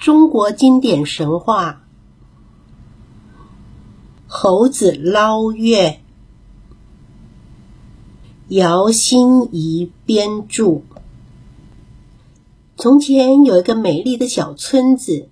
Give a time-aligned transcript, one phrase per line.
[0.00, 1.82] 中国经典神话
[4.26, 5.88] 《猴子捞月》，
[8.48, 10.80] 姚心怡编著。
[12.78, 15.28] 从前有一个美丽的小村子，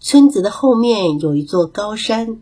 [0.00, 2.40] 村子的后面有一座高山，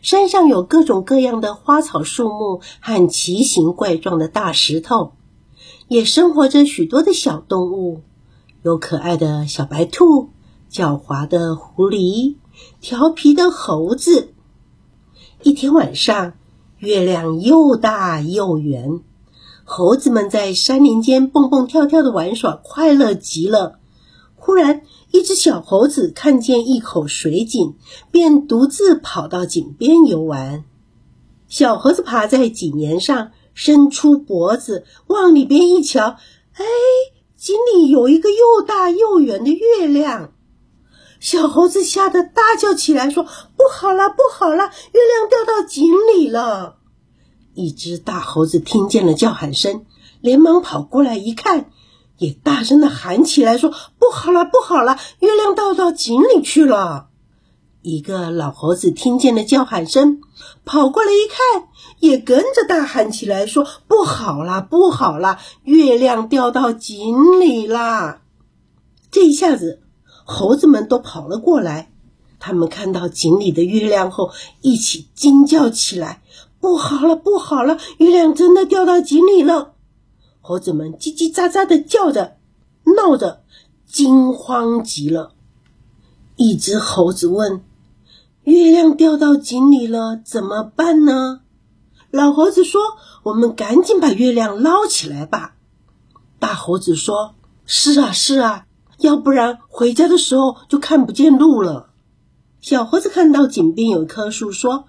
[0.00, 5.12] 山上有各种各样的花草树木和奇形怪状的大石头，
[5.86, 8.00] 也生活着许多的小动物。
[8.62, 10.30] 有可爱的小白兔，
[10.70, 12.36] 狡猾的狐狸，
[12.80, 14.34] 调皮的猴子。
[15.42, 16.34] 一天晚上，
[16.78, 19.00] 月亮又大又圆，
[19.64, 23.80] 猴子们在山林间蹦蹦跳跳的玩耍，快乐极了。
[24.36, 27.74] 忽然，一只小猴子看见一口水井，
[28.12, 30.62] 便独自跑到井边游玩。
[31.48, 36.16] 小猴子爬在井沿上，伸出脖子往里边一瞧，
[36.54, 36.64] 哎！
[37.42, 40.30] 井里有一个又大又圆的月亮，
[41.18, 43.24] 小猴子吓得大叫起来，说
[43.58, 46.76] ：“不好了，不好了，月亮掉到井里了！”
[47.54, 49.86] 一只大猴子听见了叫喊声，
[50.20, 51.72] 连忙跑过来一看，
[52.18, 57.08] 也大声的喊起来，说：“不好了，不好了，月亮掉到井里去了！”
[57.82, 60.20] 一个老猴子听见了叫喊声，
[60.64, 68.22] 跑过来一看，也跟着大喊起来，说：“不好啦，不好啦，月亮掉到井里啦！”
[69.10, 69.82] 这一下子，
[70.24, 71.90] 猴子们都跑了过来。
[72.38, 74.30] 他们看到井里的月亮后，
[74.60, 76.22] 一起惊叫起来
[76.60, 79.74] ：“不好了，不好了，月亮真的掉到井里了！”
[80.40, 82.36] 猴子们叽叽喳喳的叫着，
[82.96, 83.42] 闹着，
[83.86, 85.34] 惊慌极了。
[86.36, 87.60] 一只猴子问。
[88.44, 91.40] 月亮掉到井里了，怎么办呢？
[92.10, 92.80] 老猴子说
[93.22, 95.54] ：“我们赶紧把月亮捞起来吧。”
[96.40, 98.66] 大猴子说：“是啊，是啊，
[98.98, 101.90] 要不然回家的时候就看不见路了。”
[102.60, 104.86] 小猴子看到井边有一棵树，说：“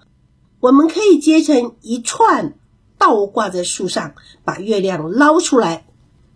[0.60, 2.58] 我们可以结成一串，
[2.98, 4.14] 倒挂在树上，
[4.44, 5.86] 把月亮捞出来。”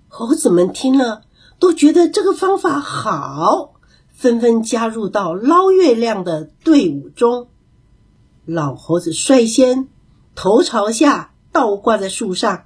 [0.06, 1.22] 猴子们听了，
[1.58, 3.74] 都觉得这个方法好。
[4.18, 7.46] 纷纷加入到捞月亮的队伍中。
[8.44, 9.88] 老猴子率先
[10.34, 12.64] 头朝下倒挂在树上，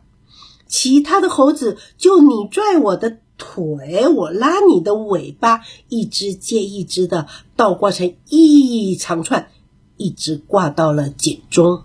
[0.67, 9.51] 其他的猴子就你拽我的腿，我拉你的尾巴，一只接一只的倒挂成一长串，
[9.99, 11.83] 一直挂到了井中。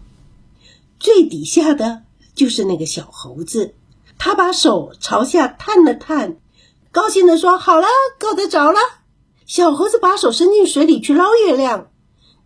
[0.97, 2.03] 最底下的
[2.35, 3.73] 就是那个小猴子，
[4.17, 6.37] 他把手朝下探了探，
[6.93, 8.79] 高兴地说：“好了，够得着了。”
[9.47, 11.89] 小猴子把手伸进水里去捞月亮，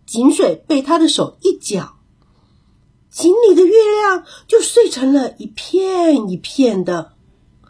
[0.06, 1.95] 井水被他的手一搅，
[3.09, 7.13] 井里的月亮就碎成了一片一片的。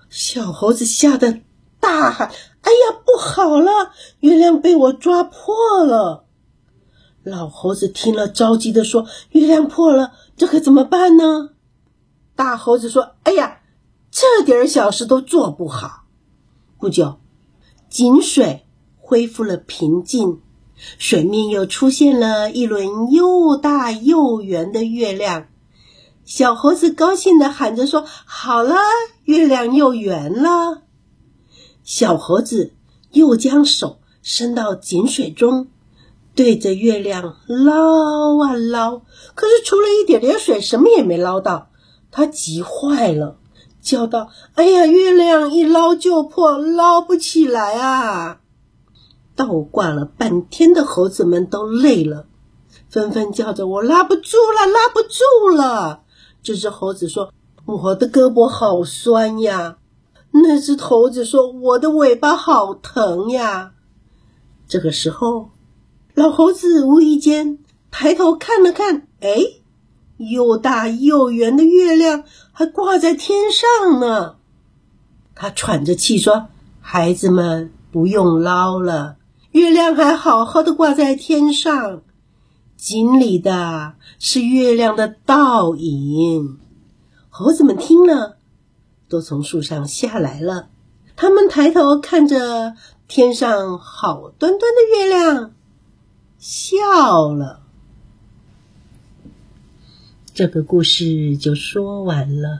[0.09, 1.39] 小猴子吓得
[1.79, 2.27] 大喊
[2.61, 3.93] ：“哎呀，不好了！
[4.19, 6.25] 月亮被我抓破了！”
[7.23, 11.51] 老猴子听了，着急的说：“月亮破了，这可怎么办呢？”
[12.35, 13.61] 大猴子说：“哎呀，
[14.11, 16.03] 这点小事都做不好。”
[16.77, 17.17] 不久，
[17.89, 18.65] 井水。
[19.11, 20.39] 恢复了平静，
[20.97, 25.47] 水面又出现了一轮又大又圆的月亮。
[26.23, 28.77] 小猴子高兴地喊着说：“好了，
[29.25, 30.83] 月亮又圆了。”
[31.83, 32.71] 小猴子
[33.11, 35.67] 又将手伸到井水中，
[36.33, 39.01] 对着月亮捞啊捞，
[39.35, 41.67] 可是除了一点点水，什么也没捞到。
[42.11, 43.35] 他急坏了，
[43.81, 48.37] 叫道：“哎呀，月亮一捞就破，捞不起来啊！”
[49.41, 52.27] 倒挂了半天的猴子们都累了，
[52.89, 56.03] 纷纷叫着：“我拉不住了，拉不住了！”
[56.43, 57.33] 这只猴子说
[57.65, 59.77] ：“我的胳膊好酸呀。”
[60.31, 63.71] 那只猴子说：“我的尾巴好疼呀。”
[64.69, 65.49] 这个时候，
[66.13, 67.57] 老猴子无意间
[67.89, 69.43] 抬头看了看，哎，
[70.17, 74.35] 又大又圆的月亮还挂在天上呢。
[75.33, 76.47] 他喘着气说
[76.79, 79.17] ：“孩子们，不用捞了。”
[79.51, 82.03] 月亮还好好的挂在天上，
[82.77, 86.59] 井里的是月亮的倒影。
[87.29, 88.37] 猴子们听了，
[89.09, 90.69] 都从树上下来了。
[91.15, 92.75] 他们抬头看着
[93.07, 95.53] 天上好端端的月亮，
[96.37, 97.61] 笑了。
[100.33, 102.59] 这个故事就说完了。